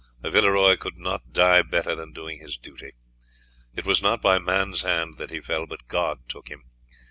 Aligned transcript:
A 0.23 0.31
Villeroy 0.31 0.77
could 0.77 0.97
not 0.97 1.31
die 1.31 1.61
better 1.61 1.93
than 1.93 2.11
doing 2.11 2.39
his 2.39 2.57
duty. 2.57 2.93
It 3.77 3.85
was 3.85 4.01
not 4.01 4.19
by 4.19 4.39
man's 4.39 4.81
hand 4.81 5.19
that 5.19 5.29
he 5.29 5.39
fell, 5.39 5.67
but 5.67 5.87
God 5.87 6.27
took 6.27 6.47
him. 6.47 6.63